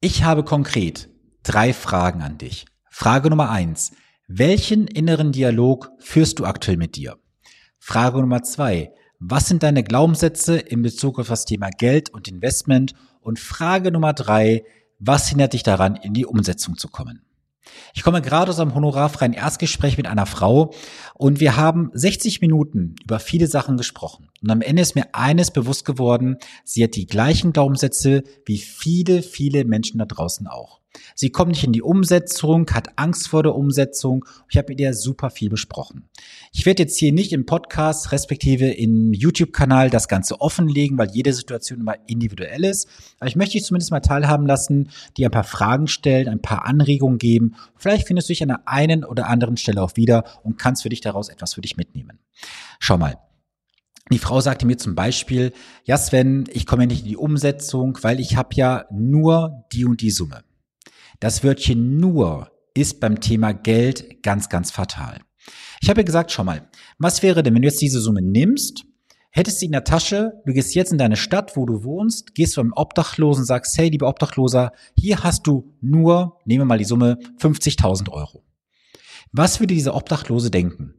[0.00, 1.08] Ich habe konkret
[1.42, 2.66] drei Fragen an dich.
[2.88, 3.90] Frage Nummer eins.
[4.28, 7.16] Welchen inneren Dialog führst du aktuell mit dir?
[7.80, 8.92] Frage Nummer zwei.
[9.18, 12.94] Was sind deine Glaubenssätze in Bezug auf das Thema Geld und Investment?
[13.20, 14.62] Und Frage Nummer drei.
[15.00, 17.27] Was hindert dich daran, in die Umsetzung zu kommen?
[17.94, 20.72] Ich komme gerade aus einem honorarfreien Erstgespräch mit einer Frau
[21.14, 24.28] und wir haben 60 Minuten über viele Sachen gesprochen.
[24.42, 29.22] Und am Ende ist mir eines bewusst geworden, sie hat die gleichen Glaubenssätze wie viele,
[29.22, 30.80] viele Menschen da draußen auch.
[31.14, 34.24] Sie kommt nicht in die Umsetzung, hat Angst vor der Umsetzung.
[34.50, 36.08] Ich habe mit ihr super viel besprochen.
[36.52, 41.32] Ich werde jetzt hier nicht im Podcast respektive im YouTube-Kanal das Ganze offenlegen, weil jede
[41.32, 42.88] Situation immer individuell ist.
[43.18, 46.66] Aber ich möchte dich zumindest mal teilhaben lassen, dir ein paar Fragen stellen, ein paar
[46.66, 47.54] Anregungen geben.
[47.76, 50.88] Vielleicht findest du dich an der einen oder anderen Stelle auch wieder und kannst für
[50.88, 52.18] dich daraus etwas für dich mitnehmen.
[52.78, 53.18] Schau mal.
[54.10, 55.52] Die Frau sagte mir zum Beispiel,
[55.84, 59.84] ja Sven, ich komme ja nicht in die Umsetzung, weil ich habe ja nur die
[59.84, 60.42] und die Summe.
[61.20, 65.20] Das Wörtchen nur ist beim Thema Geld ganz, ganz fatal.
[65.80, 68.84] Ich habe gesagt, schau mal, was wäre denn, wenn du jetzt diese Summe nimmst,
[69.30, 72.52] hättest sie in der Tasche, du gehst jetzt in deine Stadt, wo du wohnst, gehst
[72.52, 76.84] zu einem Obdachlosen, sagst, hey, lieber Obdachloser, hier hast du nur, nehmen wir mal die
[76.84, 78.44] Summe, 50.000 Euro.
[79.32, 80.94] Was würde dieser Obdachlose denken?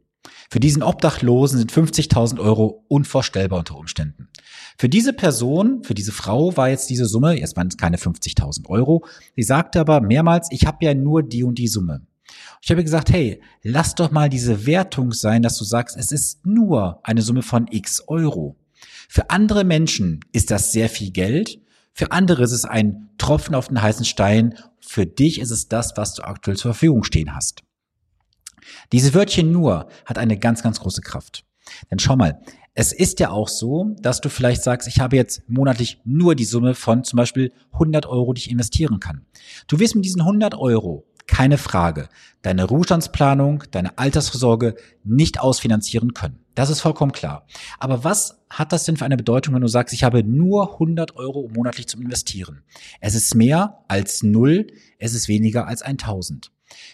[0.52, 4.28] Für diesen Obdachlosen sind 50.000 Euro unvorstellbar unter Umständen.
[4.76, 8.66] Für diese Person, für diese Frau war jetzt diese Summe, jetzt waren es keine 50.000
[8.68, 9.06] Euro,
[9.36, 12.02] sie sagte aber mehrmals, ich habe ja nur die und die Summe.
[12.62, 16.44] Ich habe gesagt, hey, lass doch mal diese Wertung sein, dass du sagst, es ist
[16.44, 18.56] nur eine Summe von x Euro.
[19.08, 21.60] Für andere Menschen ist das sehr viel Geld,
[21.92, 25.92] für andere ist es ein Tropfen auf den heißen Stein, für dich ist es das,
[25.96, 27.62] was du aktuell zur Verfügung stehen hast.
[28.92, 31.44] Diese Wörtchen nur hat eine ganz, ganz große Kraft.
[31.90, 32.40] Denn schau mal,
[32.74, 36.44] es ist ja auch so, dass du vielleicht sagst, ich habe jetzt monatlich nur die
[36.44, 39.26] Summe von zum Beispiel 100 Euro, die ich investieren kann.
[39.66, 42.08] Du wirst mit diesen 100 Euro, keine Frage,
[42.42, 46.40] deine Ruhestandsplanung, deine Altersvorsorge nicht ausfinanzieren können.
[46.54, 47.46] Das ist vollkommen klar.
[47.78, 51.16] Aber was hat das denn für eine Bedeutung, wenn du sagst, ich habe nur 100
[51.16, 52.62] Euro monatlich zum Investieren?
[53.00, 54.66] Es ist mehr als null,
[54.98, 56.50] es ist weniger als 1000.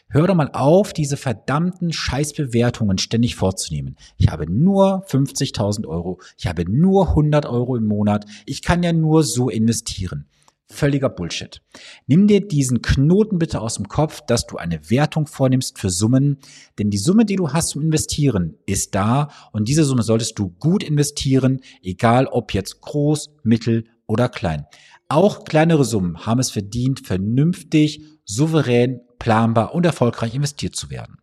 [0.08, 3.96] Hör doch mal auf, diese verdammten Scheißbewertungen ständig vorzunehmen.
[4.16, 8.92] Ich habe nur 50.000 Euro, ich habe nur 100 Euro im Monat, ich kann ja
[8.92, 10.26] nur so investieren.
[10.68, 11.62] Völliger Bullshit.
[12.08, 16.38] Nimm dir diesen Knoten bitte aus dem Kopf, dass du eine Wertung vornimmst für Summen,
[16.78, 20.48] denn die Summe, die du hast zum Investieren, ist da und diese Summe solltest du
[20.58, 24.66] gut investieren, egal ob jetzt groß, mittel oder klein.
[25.08, 31.18] Auch kleinere Summen haben es verdient, vernünftig, souverän planbar und erfolgreich investiert zu werden.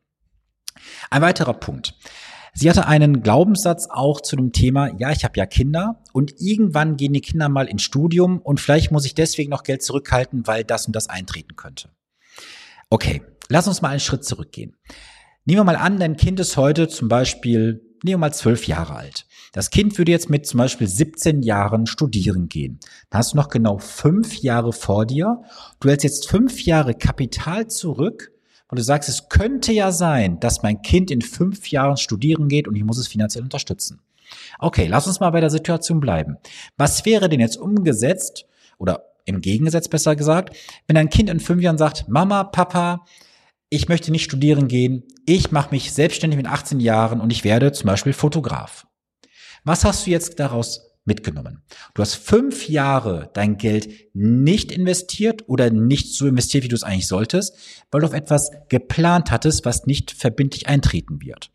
[1.10, 1.96] Ein weiterer Punkt.
[2.54, 6.98] Sie hatte einen Glaubenssatz auch zu dem Thema, ja, ich habe ja Kinder und irgendwann
[6.98, 10.64] gehen die Kinder mal ins Studium und vielleicht muss ich deswegen noch Geld zurückhalten, weil
[10.64, 11.90] das und das eintreten könnte.
[12.92, 14.76] Okay, lass uns mal einen Schritt zurückgehen.
[15.46, 18.96] Nehmen wir mal an, dein Kind ist heute zum Beispiel, nehmen wir mal zwölf Jahre
[18.96, 19.26] alt.
[19.52, 22.80] Das Kind würde jetzt mit zum Beispiel 17 Jahren studieren gehen.
[23.10, 25.44] Da hast du noch genau fünf Jahre vor dir.
[25.80, 28.32] Du hältst jetzt fünf Jahre Kapital zurück
[28.68, 32.68] und du sagst, es könnte ja sein, dass mein Kind in fünf Jahren studieren geht
[32.68, 34.02] und ich muss es finanziell unterstützen.
[34.60, 36.38] Okay, lass uns mal bei der Situation bleiben.
[36.78, 38.46] Was wäre denn jetzt umgesetzt
[38.80, 40.56] oder im Gegensatz besser gesagt,
[40.88, 43.06] wenn ein Kind in fünf Jahren sagt, Mama, Papa,
[43.74, 47.72] ich möchte nicht studieren gehen, ich mache mich selbstständig mit 18 Jahren und ich werde
[47.72, 48.86] zum Beispiel Fotograf.
[49.64, 51.64] Was hast du jetzt daraus mitgenommen?
[51.96, 56.84] Du hast fünf Jahre dein Geld nicht investiert oder nicht so investiert, wie du es
[56.84, 57.56] eigentlich solltest,
[57.90, 61.50] weil du auf etwas geplant hattest, was nicht verbindlich eintreten wird.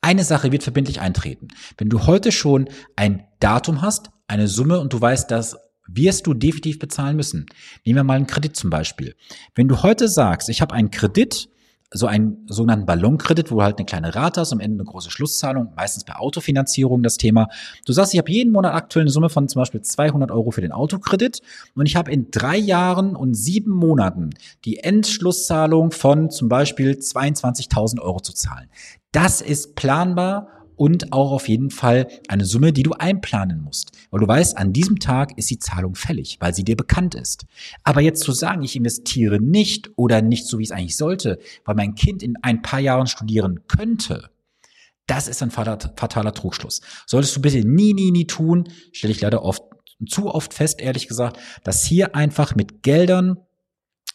[0.00, 1.48] Eine Sache wird verbindlich eintreten.
[1.76, 6.34] Wenn du heute schon ein Datum hast, eine Summe und du weißt, dass wirst du
[6.34, 7.46] definitiv bezahlen müssen.
[7.84, 9.14] Nehmen wir mal einen Kredit zum Beispiel.
[9.54, 11.48] Wenn du heute sagst, ich habe einen Kredit
[11.90, 15.10] so einen sogenannten Ballonkredit, wo du halt eine kleine Rate hast, am Ende eine große
[15.10, 17.48] Schlusszahlung, meistens bei Autofinanzierung das Thema.
[17.86, 20.60] Du sagst, ich habe jeden Monat aktuell eine Summe von zum Beispiel 200 Euro für
[20.60, 21.40] den Autokredit
[21.74, 24.30] und ich habe in drei Jahren und sieben Monaten
[24.66, 28.68] die Endschlusszahlung von zum Beispiel 22.000 Euro zu zahlen.
[29.12, 33.92] Das ist planbar und auch auf jeden Fall eine Summe, die du einplanen musst.
[34.10, 37.46] Weil du weißt, an diesem Tag ist die Zahlung fällig, weil sie dir bekannt ist.
[37.84, 41.74] Aber jetzt zu sagen, ich investiere nicht oder nicht so, wie es eigentlich sollte, weil
[41.74, 44.30] mein Kind in ein paar Jahren studieren könnte,
[45.06, 46.82] das ist ein fataler Trugschluss.
[47.06, 49.62] Solltest du bitte nie, nie, nie tun, stelle ich leider oft
[50.06, 53.38] zu oft fest, ehrlich gesagt, dass hier einfach mit Geldern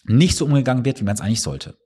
[0.05, 1.77] nicht so umgegangen wird, wie man es eigentlich sollte.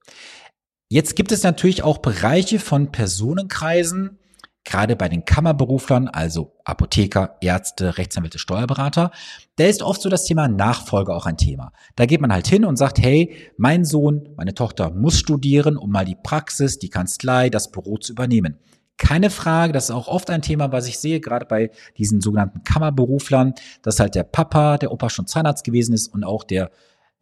[0.90, 4.20] Jetzt gibt es natürlich auch Bereiche von Personenkreisen,
[4.68, 9.12] gerade bei den Kammerberuflern, also Apotheker, Ärzte, Rechtsanwälte, Steuerberater,
[9.56, 11.72] da ist oft so das Thema Nachfolge auch ein Thema.
[11.96, 15.90] Da geht man halt hin und sagt, hey, mein Sohn, meine Tochter muss studieren, um
[15.90, 18.60] mal die Praxis, die Kanzlei, das Büro zu übernehmen.
[18.98, 22.64] Keine Frage, das ist auch oft ein Thema, was ich sehe, gerade bei diesen sogenannten
[22.64, 23.54] Kammerberuflern,
[23.84, 26.72] dass halt der Papa, der Opa schon Zahnarzt gewesen ist und auch der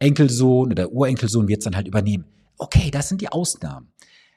[0.00, 2.24] Enkelsohn oder der Urenkelsohn wird es dann halt übernehmen.
[2.58, 3.92] Okay, das sind die Ausnahmen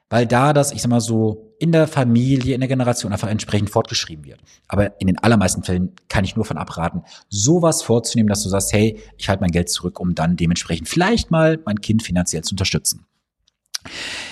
[0.10, 3.70] weil da das, ich sag mal so, in der Familie, in der Generation einfach entsprechend
[3.70, 4.42] fortgeschrieben wird.
[4.68, 8.74] Aber in den allermeisten Fällen kann ich nur von abraten, sowas vorzunehmen, dass du sagst,
[8.74, 12.54] hey, ich halte mein Geld zurück, um dann dementsprechend vielleicht mal mein Kind finanziell zu
[12.54, 13.06] unterstützen.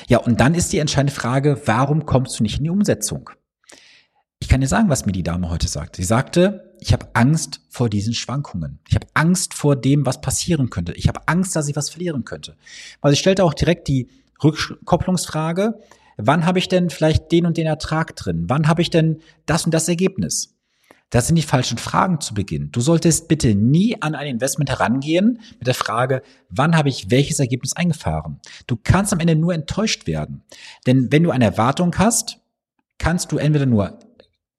[0.07, 3.29] Ja, und dann ist die entscheidende Frage, warum kommst du nicht in die Umsetzung?
[4.39, 5.95] Ich kann dir sagen, was mir die Dame heute sagt.
[5.95, 8.79] Sie sagte, ich habe Angst vor diesen Schwankungen.
[8.88, 10.94] Ich habe Angst vor dem, was passieren könnte.
[10.94, 12.56] Ich habe Angst, dass ich was verlieren könnte.
[13.01, 14.09] Weil sie stellte auch direkt die
[14.44, 15.79] Rückkopplungsfrage,
[16.18, 18.45] wann habe ich denn vielleicht den und den Ertrag drin?
[18.47, 20.53] Wann habe ich denn das und das Ergebnis?
[21.09, 22.69] Das sind die falschen Fragen zu Beginn.
[22.71, 27.39] Du solltest bitte nie an ein Investment herangehen mit der Frage, wann habe ich welches
[27.39, 28.41] Ergebnis eingefahren?
[28.68, 30.44] Du kannst am Ende nur enttäuscht werden.
[30.85, 32.39] Denn wenn du eine Erwartung hast,
[32.97, 34.00] kannst du entweder nur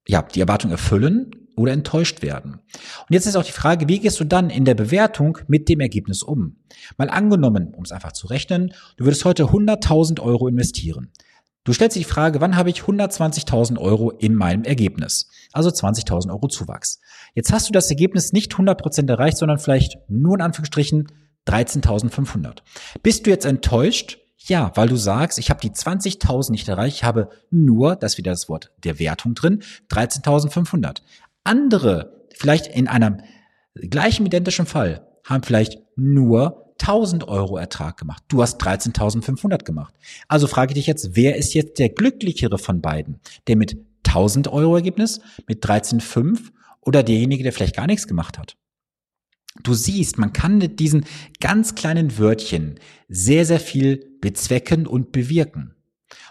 [0.07, 2.53] ja, die Erwartung erfüllen oder enttäuscht werden.
[2.53, 5.81] Und jetzt ist auch die Frage, wie gehst du dann in der Bewertung mit dem
[5.81, 6.55] Ergebnis um?
[6.97, 11.11] Mal angenommen, um es einfach zu rechnen, du würdest heute 100.000 Euro investieren.
[11.65, 15.29] Du stellst dir die Frage, wann habe ich 120.000 Euro in meinem Ergebnis?
[15.51, 17.01] Also 20.000 Euro Zuwachs.
[17.35, 21.07] Jetzt hast du das Ergebnis nicht 100% erreicht, sondern vielleicht nur in Anführungsstrichen
[21.45, 22.59] 13.500.
[23.03, 24.19] Bist du jetzt enttäuscht?
[24.37, 28.17] Ja, weil du sagst, ich habe die 20.000 nicht erreicht, ich habe nur, das ist
[28.17, 31.01] wieder das Wort der Wertung drin, 13.500.
[31.49, 33.21] Andere, vielleicht in einem
[33.73, 38.23] gleichen identischen Fall, haben vielleicht nur 1000 Euro Ertrag gemacht.
[38.27, 39.95] Du hast 13.500 gemacht.
[40.27, 43.19] Also frage ich dich jetzt, wer ist jetzt der glücklichere von beiden?
[43.47, 46.51] Der mit 1000 Euro Ergebnis, mit 13.5
[46.81, 48.55] oder derjenige, der vielleicht gar nichts gemacht hat?
[49.63, 51.03] Du siehst, man kann mit diesen
[51.39, 55.73] ganz kleinen Wörtchen sehr, sehr viel bezwecken und bewirken.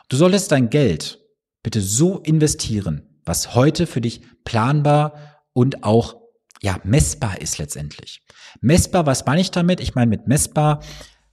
[0.09, 1.19] Du solltest dein Geld
[1.65, 6.17] bitte so investieren, was heute für dich planbar und auch
[6.61, 8.23] ja, messbar ist letztendlich.
[8.61, 9.81] Messbar, was meine ich damit?
[9.81, 10.83] Ich meine mit messbar,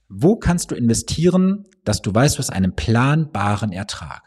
[0.08, 4.22] wo kannst du investieren, dass du weißt, du hast einen planbaren Ertrag?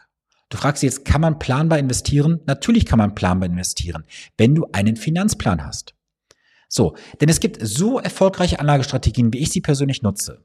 [0.50, 2.40] Du fragst jetzt, kann man planbar investieren?
[2.46, 4.04] Natürlich kann man planbar investieren,
[4.36, 5.94] wenn du einen Finanzplan hast.
[6.68, 10.44] So, denn es gibt so erfolgreiche Anlagestrategien, wie ich sie persönlich nutze.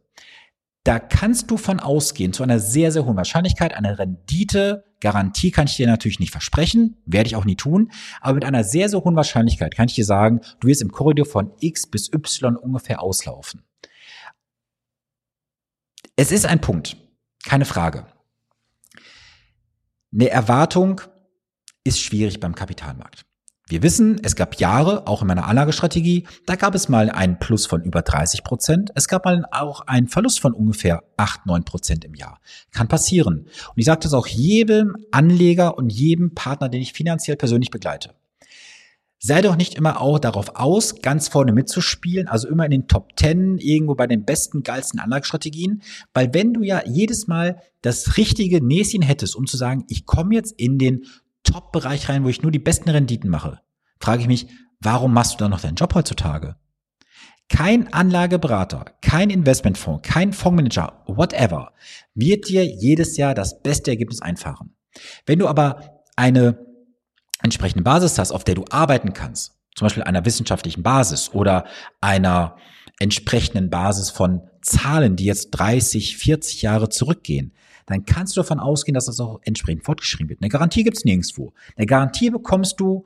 [0.86, 5.66] Da kannst du von ausgehen, zu einer sehr, sehr hohen Wahrscheinlichkeit, eine Rendite, Garantie kann
[5.66, 7.92] ich dir natürlich nicht versprechen, werde ich auch nie tun,
[8.22, 11.26] aber mit einer sehr, sehr hohen Wahrscheinlichkeit kann ich dir sagen, du wirst im Korridor
[11.26, 13.64] von X bis Y ungefähr auslaufen.
[16.16, 16.98] Es ist ein Punkt,
[17.44, 18.06] keine Frage.
[20.14, 21.02] Eine Erwartung
[21.84, 23.26] ist schwierig beim Kapitalmarkt.
[23.68, 27.66] Wir wissen, es gab Jahre, auch in meiner Anlagestrategie, da gab es mal einen Plus
[27.66, 28.92] von über 30 Prozent.
[28.94, 32.40] Es gab mal auch einen Verlust von ungefähr 8, 9 Prozent im Jahr.
[32.72, 33.40] Kann passieren.
[33.40, 38.12] Und ich sage das auch jedem Anleger und jedem Partner, den ich finanziell persönlich begleite.
[39.18, 43.18] Sei doch nicht immer auch darauf aus, ganz vorne mitzuspielen, also immer in den Top
[43.18, 45.82] 10, irgendwo bei den besten, geilsten Anlagestrategien,
[46.14, 50.36] weil wenn du ja jedes Mal das richtige Näschen hättest, um zu sagen, ich komme
[50.36, 51.06] jetzt in den
[51.46, 53.62] Top-Bereich rein, wo ich nur die besten Renditen mache,
[54.00, 54.48] frage ich mich,
[54.80, 56.58] warum machst du dann noch deinen Job heutzutage?
[57.48, 61.74] Kein Anlageberater, kein Investmentfonds, kein Fondsmanager, whatever,
[62.16, 64.76] wird dir jedes Jahr das beste Ergebnis einfahren.
[65.26, 66.58] Wenn du aber eine
[67.42, 71.66] entsprechende Basis hast, auf der du arbeiten kannst, zum Beispiel einer wissenschaftlichen Basis oder
[72.02, 72.58] einer
[73.00, 77.54] entsprechenden Basis von Zahlen, die jetzt 30, 40 Jahre zurückgehen,
[77.86, 80.42] dann kannst du davon ausgehen, dass das auch entsprechend fortgeschrieben wird.
[80.42, 81.54] Eine Garantie gibt's nirgendwo.
[81.76, 83.06] Eine Garantie bekommst du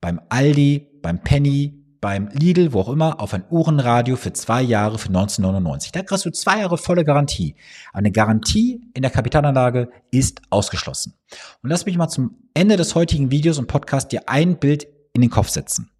[0.00, 4.98] beim Aldi, beim Penny, beim Lidl, wo auch immer, auf ein Uhrenradio für zwei Jahre
[4.98, 5.92] für 1999.
[5.92, 7.56] Da kriegst du zwei Jahre volle Garantie.
[7.92, 11.14] Eine Garantie in der Kapitalanlage ist ausgeschlossen.
[11.62, 15.22] Und lass mich mal zum Ende des heutigen Videos und Podcasts dir ein Bild in
[15.22, 15.90] den Kopf setzen.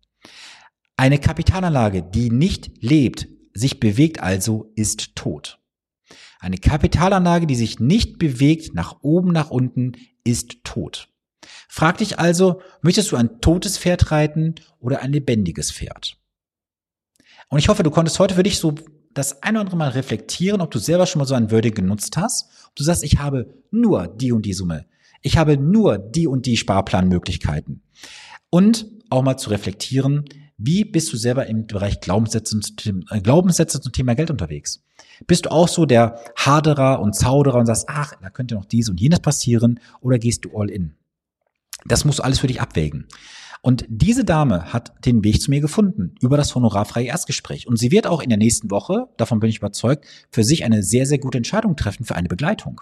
[0.99, 5.61] Eine Kapitalanlage, die nicht lebt, sich bewegt also, ist tot.
[6.41, 9.93] Eine Kapitalanlage, die sich nicht bewegt, nach oben, nach unten,
[10.25, 11.09] ist tot.
[11.69, 16.17] Frag dich also, möchtest du ein totes Pferd reiten oder ein lebendiges Pferd?
[17.49, 18.75] Und ich hoffe, du konntest heute für dich so
[19.15, 22.17] das ein oder andere Mal reflektieren, ob du selber schon mal so ein Wording genutzt
[22.17, 22.51] hast.
[22.71, 24.85] Ob du sagst, ich habe nur die und die Summe.
[25.23, 27.85] Ich habe nur die und die Sparplanmöglichkeiten.
[28.51, 30.25] Und auch mal zu reflektieren,
[30.59, 32.59] wie bist du selber im Bereich Glaubenssätze,
[33.11, 34.83] äh, Glaubenssätze zum Thema Geld unterwegs?
[35.27, 38.89] Bist du auch so der Haderer und Zauderer und sagst, ach, da könnte noch dies
[38.89, 40.95] und jenes passieren oder gehst du all in?
[41.87, 43.07] Das musst du alles für dich abwägen.
[43.63, 47.67] Und diese Dame hat den Weg zu mir gefunden über das honorarfreie Erstgespräch.
[47.67, 50.83] Und sie wird auch in der nächsten Woche, davon bin ich überzeugt, für sich eine
[50.83, 52.81] sehr, sehr gute Entscheidung treffen für eine Begleitung.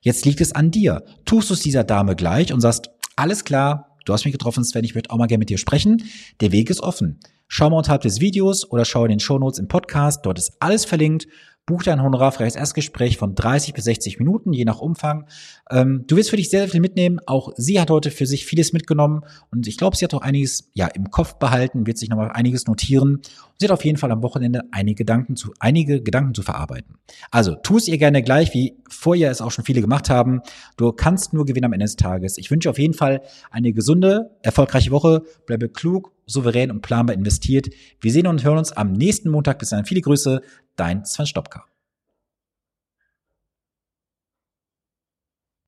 [0.00, 1.04] Jetzt liegt es an dir.
[1.24, 4.84] Tust du es dieser Dame gleich und sagst, alles klar, du hast mich getroffen, Sven,
[4.84, 6.02] ich würde auch mal gerne mit dir sprechen.
[6.40, 7.20] Der Weg ist offen.
[7.48, 10.84] Schau mal unterhalb des Videos oder schau in den Shownotes im Podcast, dort ist alles
[10.84, 11.26] verlinkt
[11.66, 15.24] Buch dir ein honorarfreies Erstgespräch von 30 bis 60 Minuten, je nach Umfang.
[15.70, 17.20] Ähm, du wirst für dich sehr, sehr viel mitnehmen.
[17.24, 20.70] Auch sie hat heute für sich vieles mitgenommen und ich glaube, sie hat auch einiges
[20.74, 23.14] ja im Kopf behalten, wird sich nochmal einiges notieren.
[23.14, 23.24] Und
[23.58, 26.96] sie hat auf jeden Fall am Wochenende einige Gedanken zu, einige Gedanken zu verarbeiten.
[27.30, 30.42] Also tu es ihr gerne gleich, wie vorher es auch schon viele gemacht haben.
[30.76, 32.36] Du kannst nur gewinnen am Ende des Tages.
[32.36, 35.22] Ich wünsche auf jeden Fall eine gesunde, erfolgreiche Woche.
[35.46, 37.68] Bleibe klug, souverän und planbar investiert.
[38.00, 39.58] Wir sehen und hören uns am nächsten Montag.
[39.58, 40.42] Bis dann viele Grüße,
[40.76, 41.64] dein Sven Stopka.